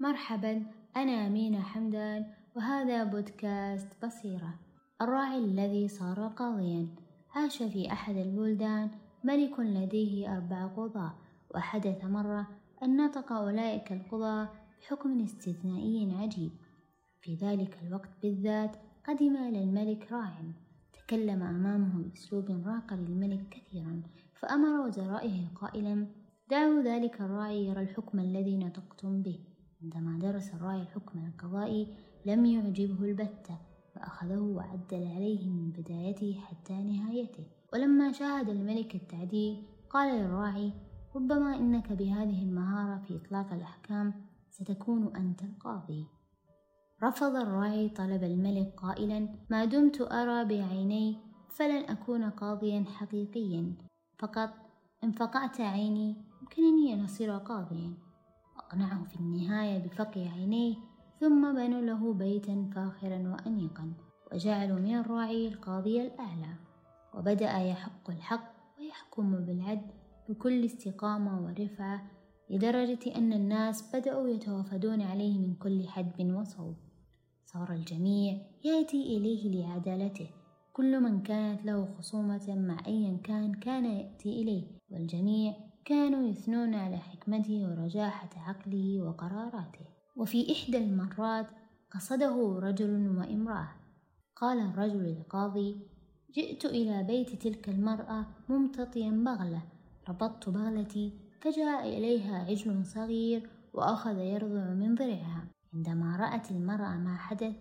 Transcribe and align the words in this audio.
مرحبا 0.00 0.62
أنا 0.96 1.26
أمينة 1.26 1.60
حمدان 1.60 2.26
وهذا 2.56 3.04
بودكاست 3.04 4.04
بصيرة. 4.04 4.54
الراعي 5.02 5.38
الذي 5.38 5.88
صار 5.88 6.28
قاضيا. 6.28 6.88
عاش 7.34 7.62
في 7.62 7.92
أحد 7.92 8.16
البلدان 8.16 8.90
ملك 9.24 9.60
لديه 9.60 10.36
أربع 10.36 10.66
قضاة. 10.66 11.14
وحدث 11.54 12.04
مرة 12.04 12.46
أن 12.82 12.96
نطق 12.96 13.32
أولئك 13.32 13.92
القضاة 13.92 14.48
بحكم 14.80 15.22
استثنائي 15.22 16.14
عجيب. 16.16 16.50
في 17.20 17.34
ذلك 17.34 17.78
الوقت 17.82 18.10
بالذات 18.22 18.76
قدم 19.08 19.36
إلى 19.36 19.62
الملك 19.62 20.12
راع. 20.12 20.32
تكلم 20.92 21.42
أمامه 21.42 22.02
بأسلوب 22.02 22.50
راق 22.66 22.94
للملك 22.94 23.48
كثيرا 23.48 24.02
فأمر 24.40 24.86
وزرائه 24.86 25.48
قائلا 25.54 26.06
دعوا 26.50 26.82
ذلك 26.82 27.20
الراعي 27.20 27.66
يرى 27.66 27.80
الحكم 27.80 28.18
الذي 28.18 28.56
نطقتم 28.56 29.22
به. 29.22 29.47
عندما 29.82 30.18
درس 30.18 30.54
الراعي 30.54 30.82
الحكم 30.82 31.26
القضائي 31.26 31.96
لم 32.26 32.44
يعجبه 32.46 33.04
البتة 33.04 33.58
فأخذه 33.94 34.40
وعدل 34.40 35.06
عليه 35.06 35.50
من 35.50 35.70
بدايته 35.70 36.40
حتى 36.40 36.82
نهايته. 36.82 37.44
ولما 37.72 38.12
شاهد 38.12 38.48
الملك 38.48 38.94
التعديل 38.94 39.66
قال 39.90 40.20
للراعي 40.20 40.72
ربما 41.16 41.56
إنك 41.56 41.92
بهذه 41.92 42.42
المهارة 42.42 42.98
في 42.98 43.16
إطلاق 43.16 43.52
الأحكام 43.52 44.14
ستكون 44.50 45.16
أنت 45.16 45.42
القاضي. 45.42 46.06
رفض 47.02 47.36
الراعي 47.36 47.88
طلب 47.88 48.24
الملك 48.24 48.74
قائلا 48.76 49.28
ما 49.50 49.64
دمت 49.64 50.00
أرى 50.00 50.44
بعيني 50.44 51.16
فلن 51.50 51.84
أكون 51.84 52.30
قاضيا 52.30 52.84
حقيقيا. 52.84 53.74
فقط 54.18 54.50
إن 55.04 55.12
فقعت 55.12 55.60
عيني 55.60 56.16
يمكنني 56.42 56.94
أن 56.94 57.04
أصير 57.04 57.38
قاضيا. 57.38 58.07
أقنعه 58.58 59.04
في 59.04 59.16
النهاية 59.16 59.78
بفقع 59.78 60.20
عينيه 60.20 60.74
ثم 61.20 61.54
بنوا 61.54 61.80
له 61.80 62.14
بيتا 62.14 62.70
فاخرا 62.74 63.18
وأنيقا 63.28 63.92
وجعلوا 64.32 64.78
من 64.78 64.94
الراعي 64.94 65.48
القاضي 65.48 66.02
الأعلى. 66.02 66.54
وبدأ 67.14 67.58
يحق 67.58 68.10
الحق 68.10 68.52
ويحكم 68.78 69.36
بالعدل 69.44 69.90
بكل 70.28 70.64
استقامة 70.64 71.44
ورفعة 71.44 72.10
لدرجة 72.50 73.16
أن 73.16 73.32
الناس 73.32 73.96
بدأوا 73.96 74.28
يتوافدون 74.28 75.02
عليه 75.02 75.38
من 75.38 75.54
كل 75.54 75.88
حدب 75.88 76.34
وصوب. 76.34 76.76
صار 77.44 77.72
الجميع 77.72 78.38
يأتي 78.64 79.16
إليه 79.16 79.48
لعدالته 79.48 80.30
كل 80.72 81.00
من 81.00 81.22
كانت 81.22 81.64
له 81.64 81.94
خصومة 81.98 82.54
مع 82.54 82.86
أيا 82.86 83.18
كان 83.24 83.54
كان 83.54 83.84
يأتي 83.84 84.42
إليه 84.42 84.64
والجميع 84.90 85.67
كانوا 85.88 86.28
يثنون 86.28 86.74
على 86.74 86.96
حكمته 86.96 87.68
ورجاحة 87.68 88.28
عقله 88.36 89.02
وقراراته. 89.02 89.86
وفي 90.16 90.52
إحدى 90.52 90.78
المرات 90.78 91.46
قصده 91.90 92.58
رجل 92.62 93.16
وامرأة. 93.18 93.68
قال 94.36 94.58
الرجل 94.58 95.02
للقاضي 95.02 95.76
جئت 96.34 96.64
إلى 96.64 97.02
بيت 97.02 97.42
تلك 97.42 97.68
المرأة 97.68 98.26
ممتطيا 98.48 99.10
بغلة. 99.10 99.62
ربطت 100.08 100.48
بغلتي 100.48 101.12
فجاء 101.40 101.98
إليها 101.98 102.38
عجل 102.38 102.86
صغير 102.86 103.50
وأخذ 103.72 104.18
يرضع 104.18 104.74
من 104.74 104.94
ضرعها 104.94 105.48
عندما 105.74 106.16
رأت 106.16 106.50
المرأة 106.50 106.96
ما 106.96 107.16
حدث 107.16 107.56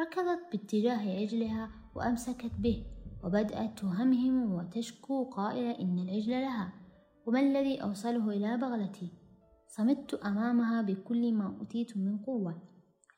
ركضت 0.00 0.40
باتجاه 0.52 1.20
عجلها 1.20 1.70
وأمسكت 1.94 2.52
به 2.58 2.84
وبدأت 3.24 3.78
تهمهم 3.78 4.52
وتشكو 4.52 5.24
قائلة 5.24 5.78
إن 5.78 5.98
العجل 5.98 6.30
لها. 6.30 6.79
وما 7.26 7.40
الذي 7.40 7.82
أوصله 7.82 8.30
إلى 8.30 8.56
بغلتي؟ 8.56 9.08
صمت 9.66 10.14
أمامها 10.14 10.82
بكل 10.82 11.32
ما 11.32 11.56
أوتيت 11.60 11.96
من 11.96 12.18
قوة 12.18 12.62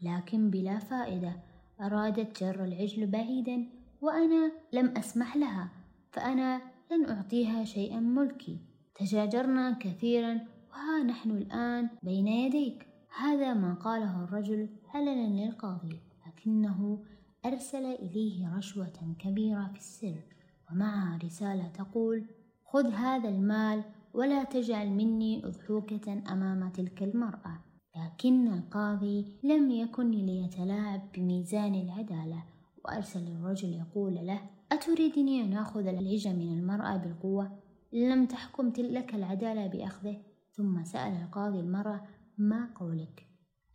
لكن 0.03 0.51
بلا 0.51 0.79
فائدة. 0.79 1.43
أرادت 1.81 2.43
جر 2.45 2.65
العجل 2.65 3.07
بعيدا 3.07 3.67
وأنا 4.01 4.53
لم 4.73 4.87
أسمح 4.97 5.37
لها 5.37 5.71
فأنا 6.11 6.61
لن 6.93 7.09
أعطيها 7.09 7.65
شيئا 7.65 8.01
ملكي. 8.01 8.59
تشاجرنا 8.95 9.79
كثيرا 9.81 10.41
وها 10.71 11.03
نحن 11.03 11.31
الآن 11.31 11.89
بين 12.03 12.27
يديك. 12.27 12.87
هذا 13.19 13.55
ما 13.55 13.75
قاله 13.75 14.25
الرجل 14.25 14.69
علنا 14.95 15.45
للقاضي 15.45 16.01
لكنه 16.27 17.05
أرسل 17.47 17.87
إليه 17.87 18.57
رشوة 18.57 19.15
كبيرة 19.19 19.71
في 19.73 19.79
السر 19.79 20.23
ومعها 20.71 21.19
رسالة 21.25 21.69
تقول 21.69 22.27
خذ 22.73 22.87
هذا 22.87 23.29
المال 23.29 23.85
ولا 24.15 24.45
تجعل 24.45 24.91
مني 24.91 25.47
أضحوكة 25.47 26.13
أمام 26.33 26.69
تلك 26.69 27.03
المرأة. 27.03 27.59
لكن 27.97 28.53
القاضي 28.53 29.27
لم 29.43 29.71
يكن 29.71 30.11
ليتلاعب 30.11 31.01
بميزان 31.15 31.75
العدالة. 31.75 32.45
وأرسل 32.85 33.27
الرجل 33.27 33.73
يقول 33.73 34.15
له 34.15 34.41
أتريدني 34.73 35.45
أن 35.45 35.53
آخذ 35.53 35.87
العجل 35.87 36.37
من 36.37 36.59
المرأة 36.59 36.97
بالقوة؟ 36.97 37.59
لم 37.93 38.27
تحكم 38.27 38.71
تلك 38.71 39.15
العدالة 39.15 39.67
بأخذه. 39.67 40.17
ثم 40.53 40.85
سأل 40.85 41.13
القاضي 41.23 41.61
المرأة 41.61 42.07
ما 42.39 42.69
قولك؟ 42.75 43.27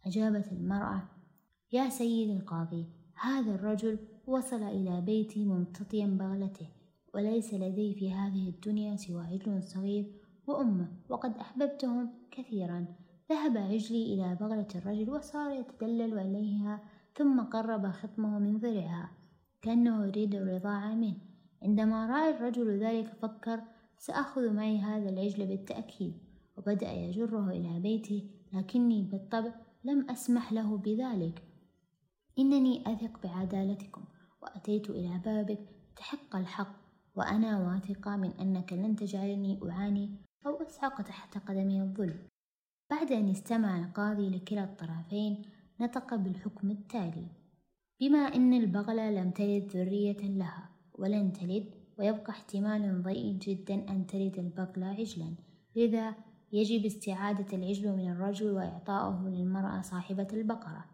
أجابت 0.05 0.51
المرأة 0.51 1.03
يا 1.71 1.89
سيد 1.89 2.29
القاضي 2.29 2.85
هذا 3.21 3.55
الرجل 3.55 3.99
وصل 4.27 4.63
إلى 4.63 5.01
بيتي 5.01 5.45
ممتطيا 5.45 6.05
بغلته. 6.07 6.76
وليس 7.13 7.53
لدي 7.53 7.93
في 7.93 8.13
هذه 8.13 8.49
الدنيا 8.49 8.95
سوى 8.95 9.23
عجل 9.23 9.63
صغير 9.63 10.11
وأمة 10.47 10.87
وقد 11.09 11.37
أحببتهم 11.37 12.09
كثيرا. 12.31 12.85
ذهب 13.29 13.57
عجلي 13.57 14.13
إلى 14.13 14.35
بغلة 14.35 14.67
الرجل 14.75 15.09
وصار 15.09 15.51
يتدلل 15.51 16.19
عليها 16.19 16.81
ثم 17.15 17.41
قرب 17.41 17.91
خطمه 17.91 18.39
من 18.39 18.59
ضلعها 18.59 19.11
كأنه 19.61 20.05
يريد 20.05 20.35
الرضاعة 20.35 20.95
منه 20.95 21.17
عندما 21.63 22.07
رأى 22.07 22.29
الرجل 22.29 22.79
ذلك 22.79 23.13
فكر 23.21 23.61
سأخذ 23.97 24.53
معي 24.53 24.77
هذا 24.77 25.09
العجل 25.09 25.45
بالتأكيد. 25.45 26.13
وبدأ 26.57 26.91
يجره 26.91 27.49
إلى 27.49 27.79
بيته 27.79 28.29
لكني 28.53 29.01
بالطبع 29.01 29.53
لم 29.83 30.09
أسمح 30.09 30.53
له 30.53 30.77
بذلك. 30.77 31.43
إنني 32.39 32.93
أثق 32.93 33.23
بعدالتكم 33.23 34.03
وأتيت 34.41 34.89
إلى 34.89 35.21
بابك 35.25 35.59
تحق 35.95 36.35
الحق. 36.35 36.86
وأنا 37.17 37.59
واثقة 37.59 38.15
من 38.15 38.31
أنك 38.41 38.73
لن 38.73 38.95
تجعلني 38.95 39.59
أعاني 39.69 40.09
أو 40.45 40.61
أسحق 40.61 41.01
تحت 41.01 41.37
قدمي 41.37 41.81
الظلم. 41.81 42.19
بعد 42.89 43.11
أن 43.11 43.29
استمع 43.29 43.79
القاضي 43.79 44.29
لكلا 44.29 44.63
الطرفين 44.63 45.41
نطق 45.79 46.15
بالحكم 46.15 46.71
التالي. 46.71 47.27
بما 47.99 48.19
أن 48.19 48.53
البغلة 48.53 49.11
لم 49.11 49.31
تلد 49.31 49.71
ذرية 49.77 50.21
لها 50.21 50.69
ولن 50.93 51.33
تلد 51.33 51.65
ويبقى 51.99 52.29
احتمال 52.29 53.03
ضئيل 53.03 53.39
جدا 53.39 53.75
أن 53.89 54.07
تلد 54.07 54.39
البغلة 54.39 54.85
عجلا. 54.85 55.35
لذا 55.75 56.15
يجب 56.51 56.85
استعادة 56.85 57.57
العجل 57.57 57.91
من 57.91 58.11
الرجل 58.11 58.51
وإعطاؤه 58.51 59.29
للمرأة 59.29 59.81
صاحبة 59.81 60.27
البقرة. 60.33 60.85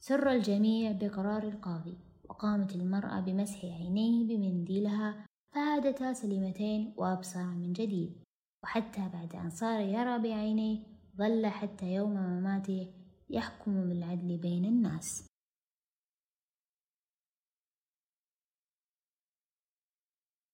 سر 0.00 0.30
الجميع 0.30 0.92
بقرار 0.92 1.42
القاضي 1.42 1.98
وقامت 2.28 2.74
المرأة 2.76 3.20
بمسح 3.20 3.64
عينيه 3.64 4.24
بمنديلها 4.24 5.26
فعادتا 5.72 6.12
سليمتين 6.12 6.94
وأبصر 6.96 7.44
من 7.44 7.72
جديد 7.72 8.22
وحتى 8.64 9.08
بعد 9.12 9.36
أن 9.36 9.50
صار 9.50 9.80
يرى 9.80 10.18
بعينيه 10.18 10.78
ظل 11.16 11.46
حتى 11.46 11.94
يوم 11.94 12.10
مماته 12.10 12.88
يحكم 13.30 13.88
بالعدل 13.88 14.36
بين 14.36 14.64
الناس. 14.64 15.26